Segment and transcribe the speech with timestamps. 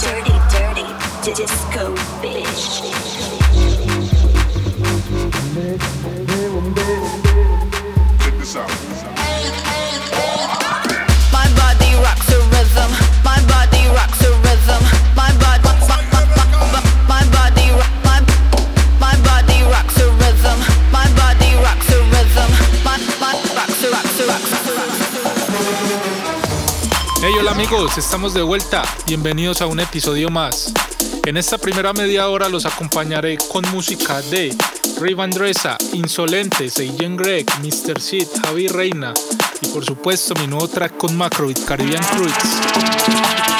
[0.00, 0.84] Dirty, dirty
[1.32, 3.19] disco bitch.
[27.98, 28.82] Estamos de vuelta.
[29.06, 30.72] Bienvenidos a un episodio más.
[31.26, 34.56] En esta primera media hora los acompañaré con música de
[34.98, 38.00] Ray Andresa, Insolente, Seijen Greg, Mr.
[38.00, 39.12] Sid, Javi Reina
[39.60, 42.34] y por supuesto mi nuevo track con Macrobeat, Caribbean Cruise.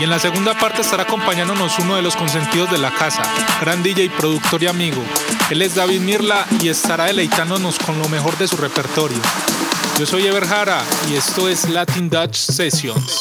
[0.01, 3.23] Y en la segunda parte estará acompañándonos uno de los consentidos de la casa,
[3.61, 5.03] gran DJ, productor y amigo.
[5.51, 9.21] Él es David Mirla y estará deleitándonos con lo mejor de su repertorio.
[9.99, 13.21] Yo soy Ever Jara y esto es Latin Dutch Sessions.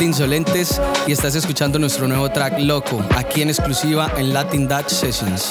[0.00, 5.48] Insolentes y estás escuchando nuestro nuevo track Loco, aquí en exclusiva en Latin Dutch Sessions.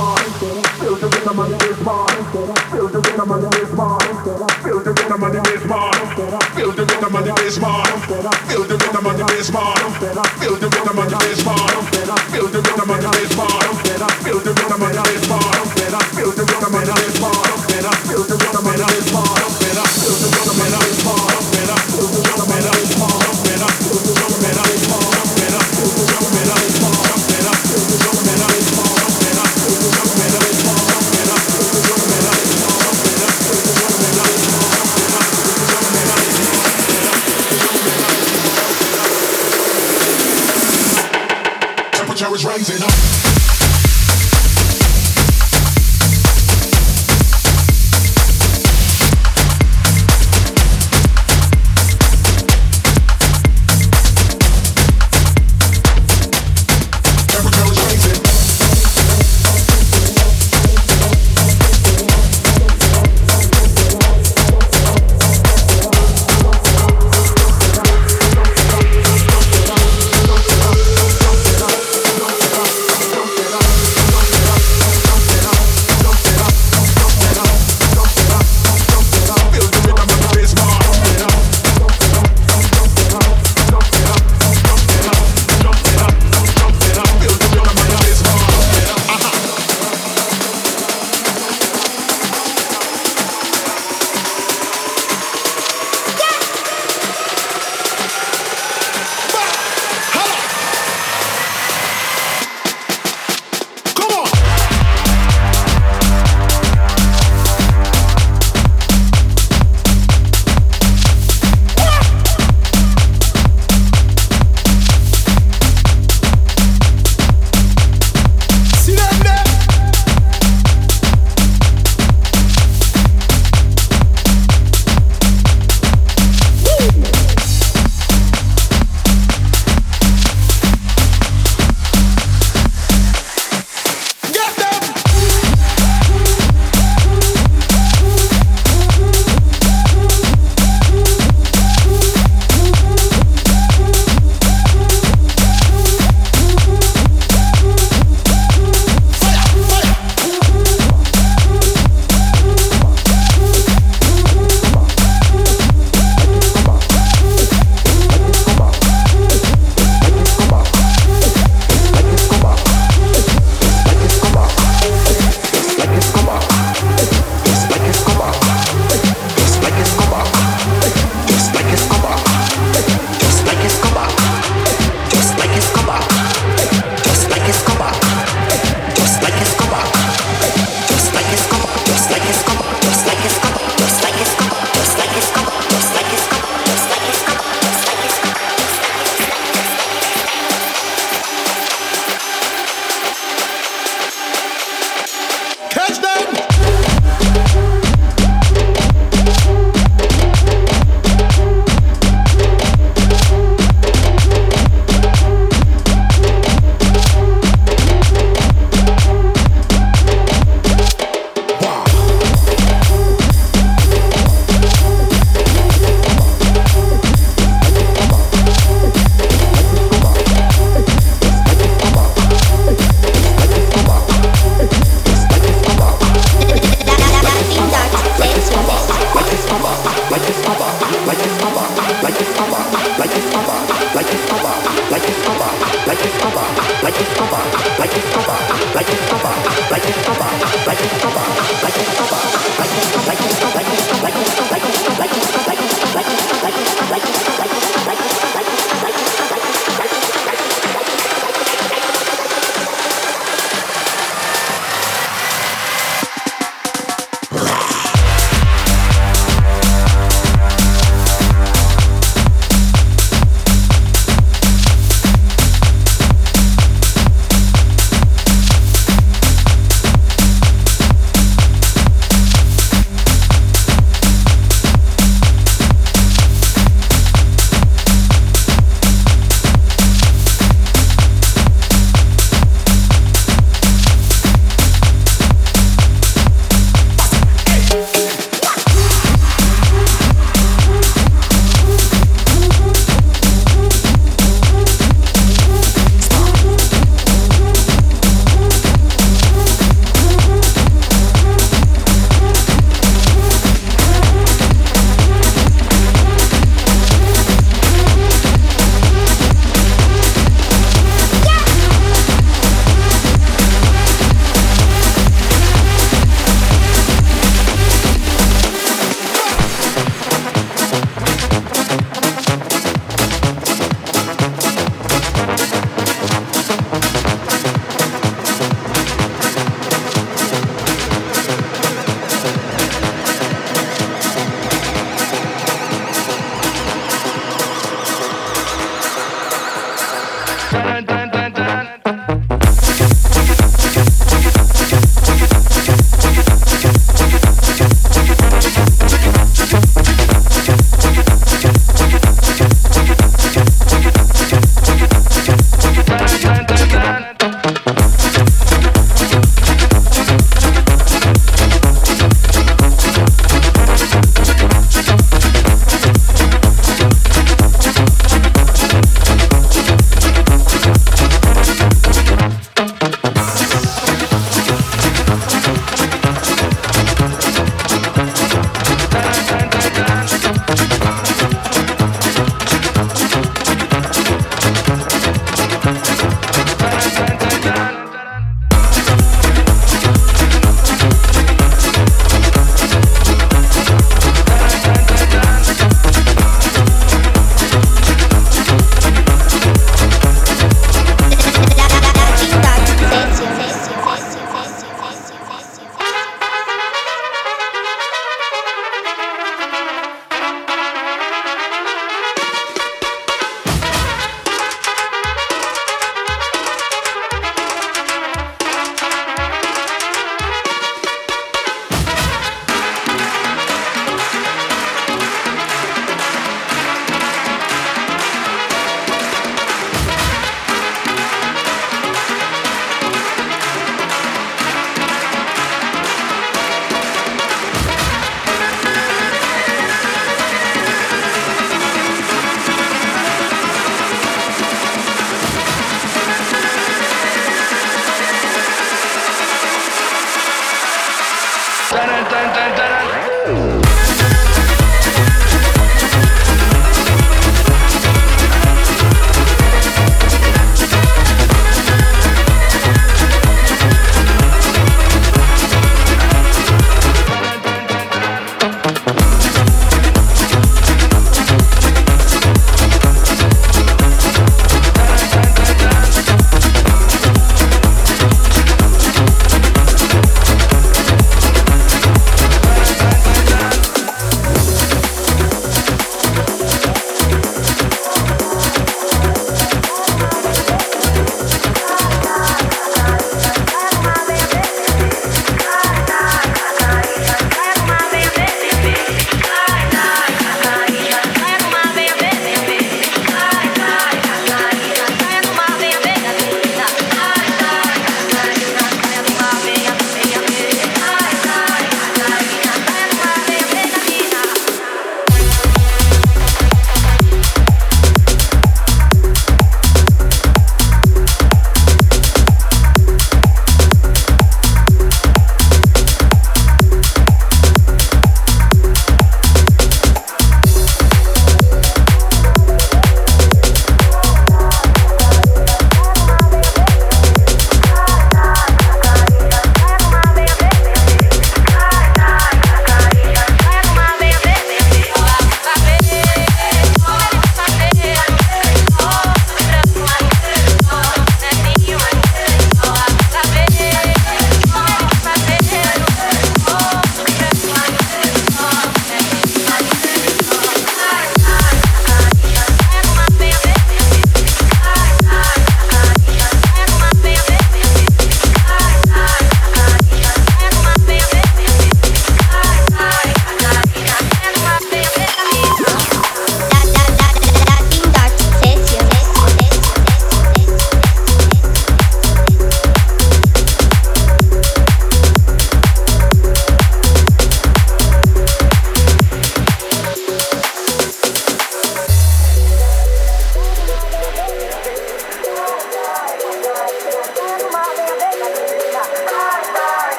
[0.00, 4.00] Feel the rhythm of this bar, feel the rhythm of this bar,
[4.64, 5.92] feel the rhythm of this bar,
[6.56, 7.90] feel the rhythm of this bar.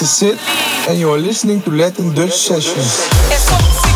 [0.00, 0.06] I am Mr.
[0.06, 3.89] Sid, and you are listening to Latin Dutch Sessions.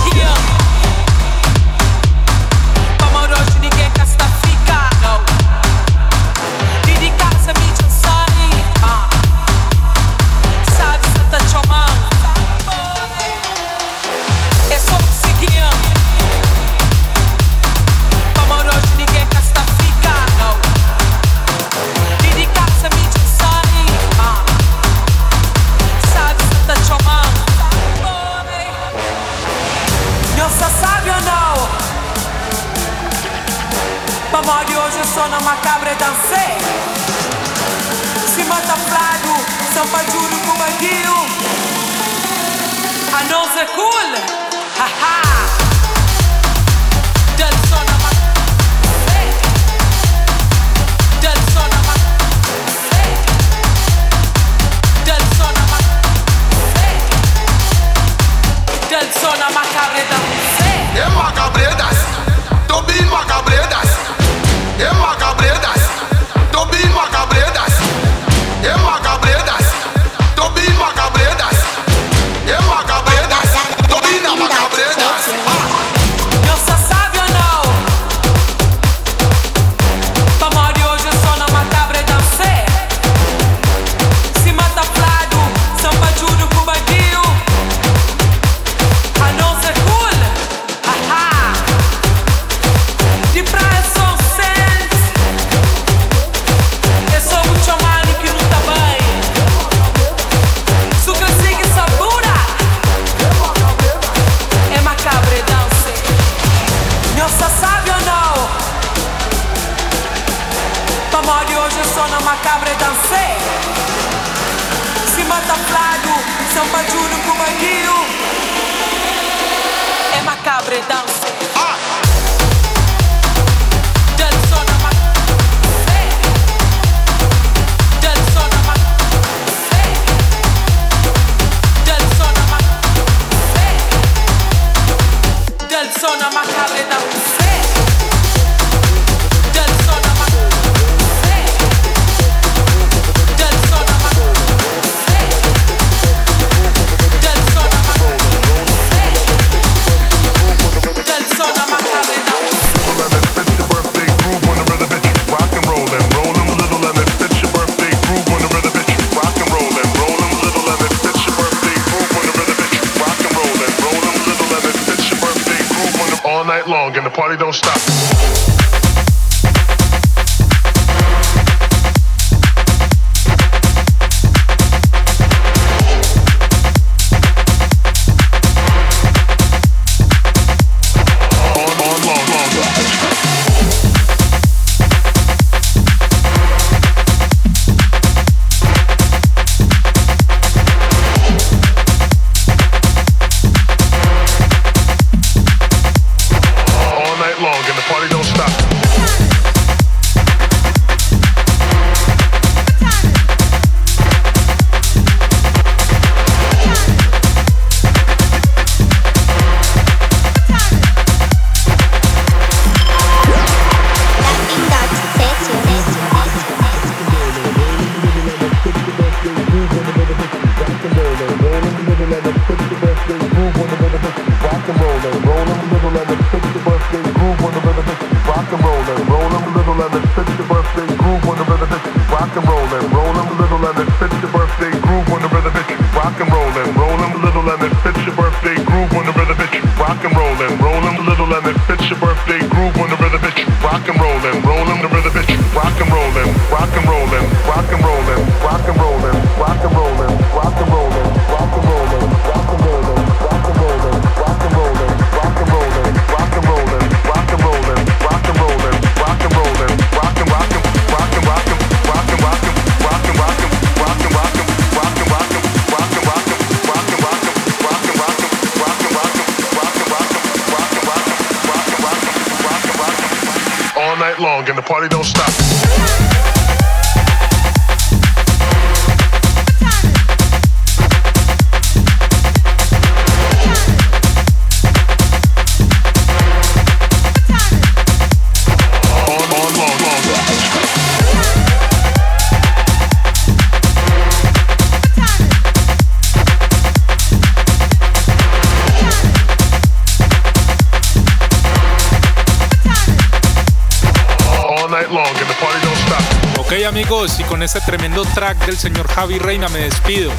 [308.14, 310.12] Track del señor Javi Reina me despido.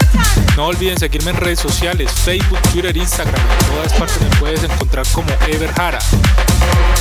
[0.58, 3.34] No olviden seguirme en redes sociales, Facebook, Twitter, Instagram.
[3.36, 6.00] En todas partes me puedes encontrar como Everhara.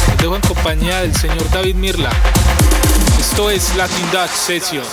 [0.09, 2.11] Los dejo en compañía del señor David Mirla.
[3.19, 4.89] Esto es Latin Dutch Sessions.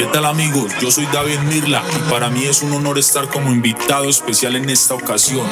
[0.00, 0.72] ¿Qué tal amigos?
[0.80, 4.70] Yo soy David Mirla y para mí es un honor estar como invitado especial en
[4.70, 5.46] esta ocasión.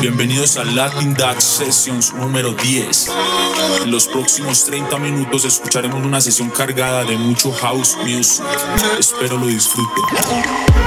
[0.00, 3.12] Bienvenidos a Latin Dutch Sessions número 10.
[3.84, 8.44] En los próximos 30 minutos escucharemos una sesión cargada de mucho house music.
[8.98, 10.81] Espero lo disfruten.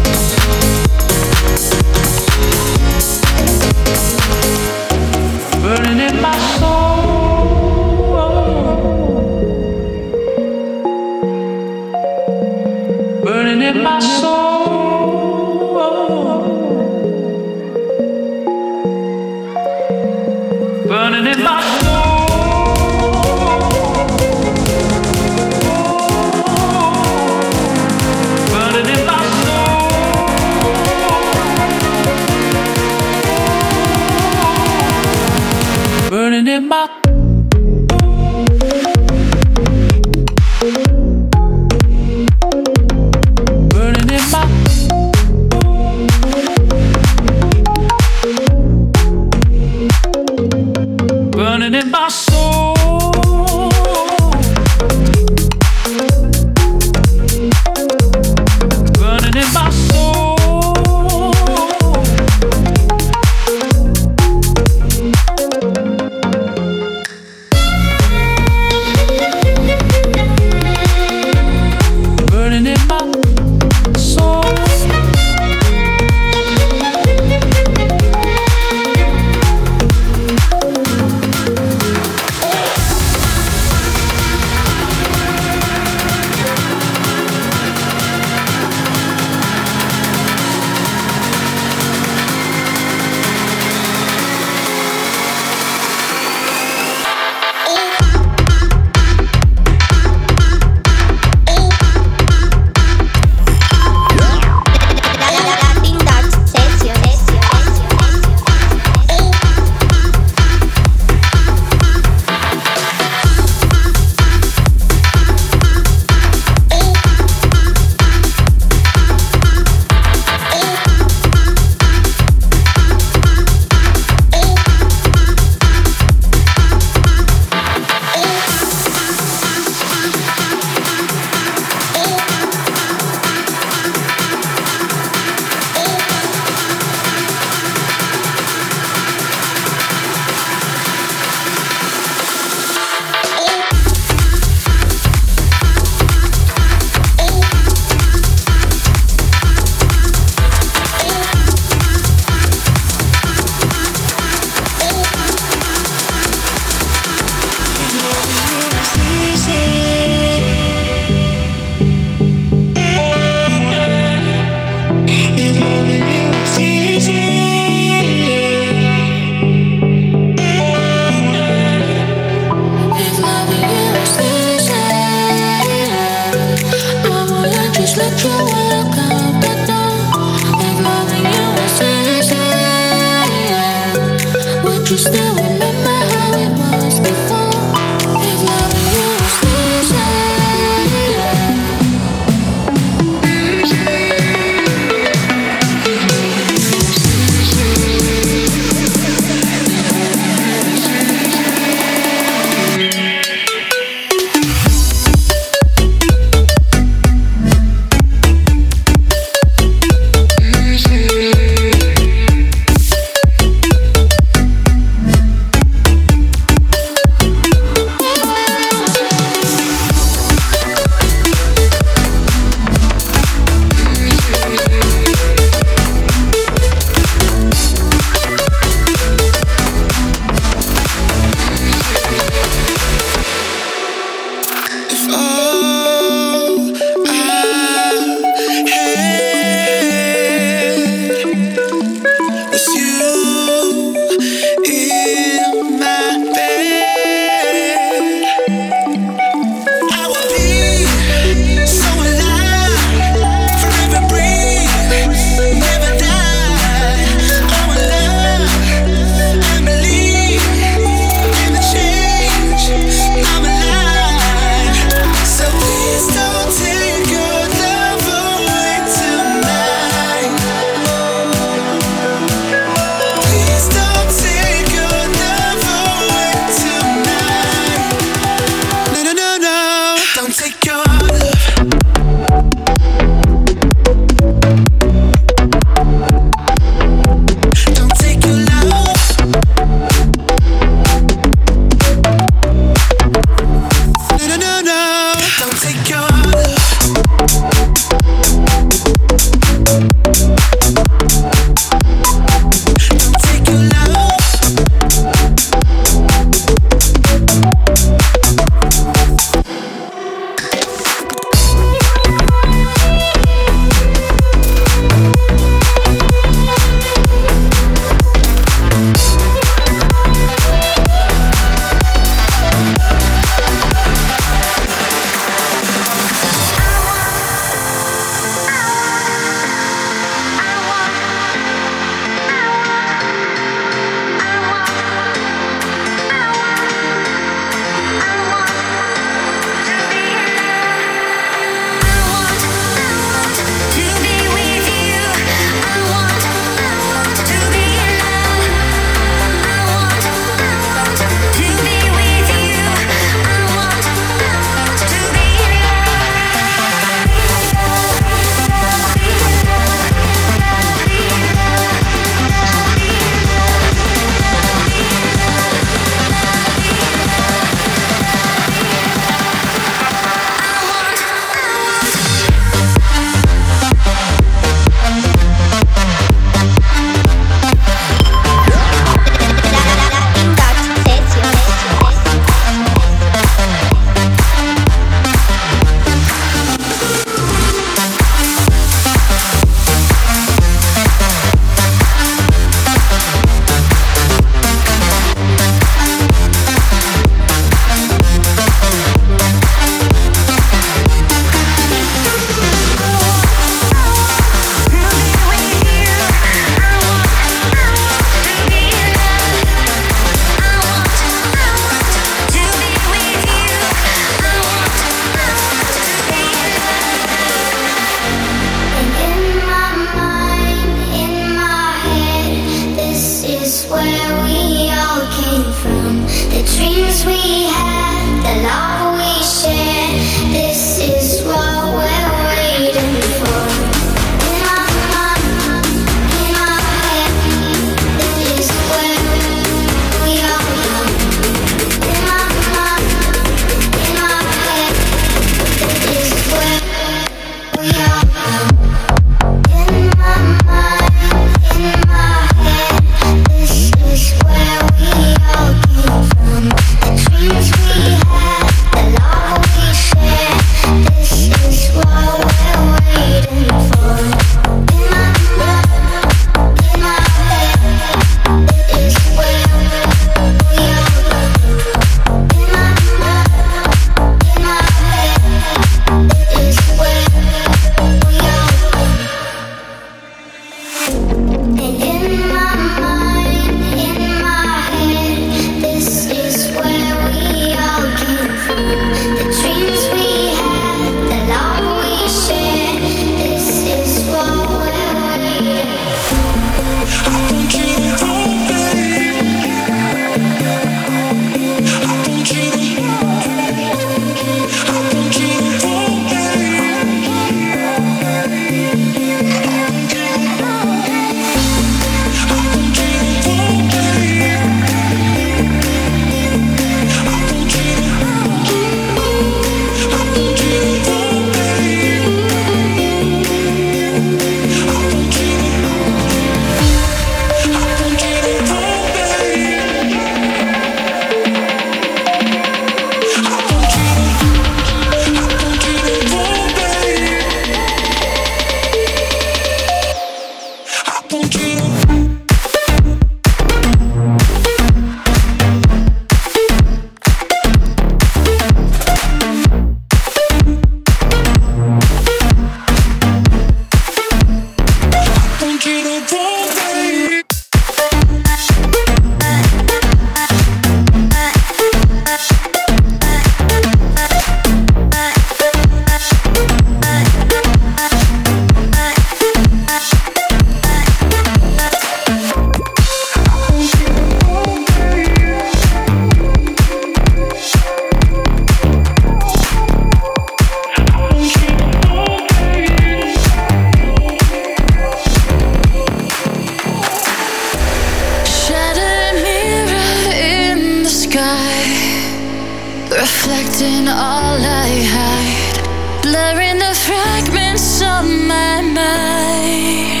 [592.91, 600.00] Reflecting all I hide, blurring the fragments of my mind.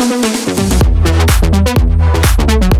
[0.00, 0.24] Thank
[2.74, 2.79] you.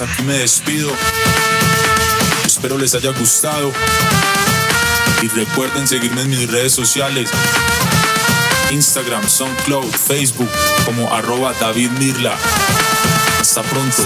[0.00, 0.90] Aquí me despido.
[2.44, 3.72] Espero les haya gustado.
[5.22, 7.30] Y recuerden seguirme en mis redes sociales.
[8.70, 10.50] Instagram, SoundCloud, Facebook
[10.84, 12.36] como arroba David Mirla.
[13.40, 14.02] Hasta pronto.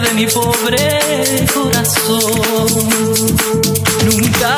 [0.00, 2.88] De mi pobre corazón.
[4.04, 4.56] Nunca